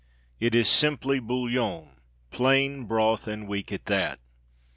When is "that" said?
3.85-4.19